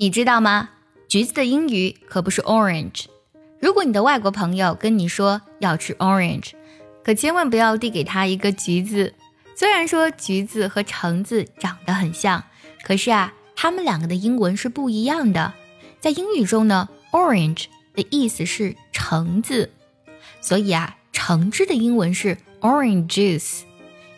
[0.00, 0.70] 你知道吗？
[1.08, 3.06] 橘子的英语可不是 orange。
[3.60, 6.52] 如果你的外国朋友跟你说要吃 orange，
[7.02, 9.12] 可千万不要递给他一个橘子。
[9.56, 12.44] 虽然说橘子和橙子长得很像，
[12.84, 15.52] 可是啊，它们两个的英文是不一样的。
[15.98, 19.72] 在英语中呢，orange 的意思是橙子，
[20.40, 23.62] 所以啊，橙汁的英文是 orange juice，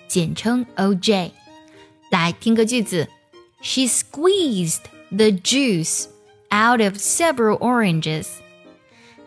[0.06, 1.30] 简称 OJ。
[2.10, 3.08] 来听个句子
[3.62, 6.05] ：She squeezed the juice
[6.49, 8.27] out of several oranges。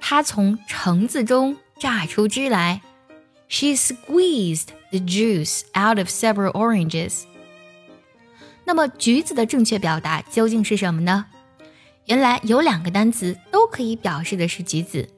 [0.01, 2.83] 她从橙子中榨出汁来。
[3.49, 7.23] She squeezed the juice out of several oranges。
[8.65, 11.25] 那么橘子的正确表达究竟是什么呢？
[12.05, 15.09] 原来有两个单词都可以表示的是橘子。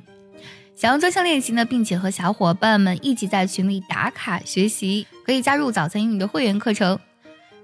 [0.75, 6.99] 想要专项练习呢，并且和小伙伴们一起在群里打卡学习，可以加入早餐英语的会员课程。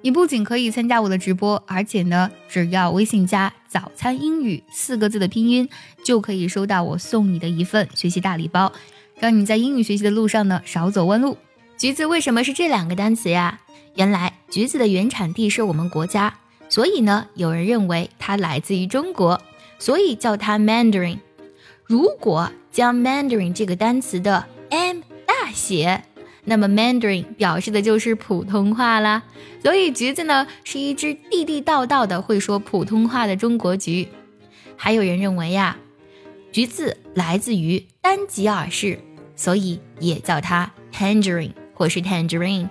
[0.05, 5.67] 你不仅可以参加我的直播，而且呢，只要微信加“早餐英语”四个字的拼音，
[6.05, 8.71] 就可以收到我送你的一份学习大礼包，
[9.19, 11.39] 让你在英语学习的路上呢少走弯路。
[11.79, 13.61] 橘子为什么是这两个单词呀？
[13.95, 16.35] 原来橘子的原产地是我们国家，
[16.69, 19.41] 所以呢，有人认为它来自于中国，
[19.79, 21.21] 所以叫它 Mandarin。
[21.85, 26.05] 如果将 Mandarin 这个单词的 M 大写，
[26.45, 29.23] 那么 Mandarin 表示的就是普通话啦。
[29.63, 34.09] 所以橘子呢是一只地地道道的会说普通话的中国橘。
[34.77, 35.77] 还有人认为呀，
[36.53, 38.99] 橘子来自于丹吉尔市，
[39.37, 42.69] 所以也叫它 Tangerine 或是 Tangerine。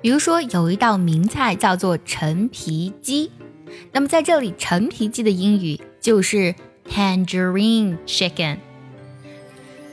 [0.00, 3.30] 比如说有一道名菜叫做陈皮鸡，
[3.92, 6.54] 那么在这里陈皮鸡的英语就是。
[6.86, 8.58] Tangerine chicken，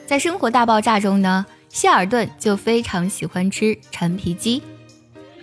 [0.05, 4.62] 在《生活大爆炸》中呢，希尔顿就非常喜欢吃陈皮鸡。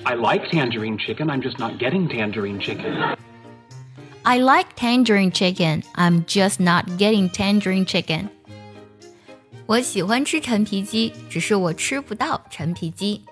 [0.04, 1.28] I like tangerine chicken.
[1.28, 3.16] I'm just not getting tangerine chicken.
[4.24, 5.84] I like tangerine chicken.
[5.96, 8.30] I'm just not getting tangerine chicken.
[9.66, 13.24] 我喜欢吃陈皮鸡，只是我吃不到陈皮鸡。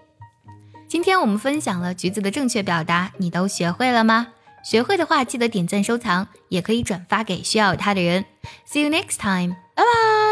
[0.88, 4.28] 今天我们分享了橘子的正确表达，你都学会了吗？
[4.64, 8.26] 学会的话，记得点赞收藏，也可以转发给需要它的人。
[8.66, 10.25] See you next time，拜拜。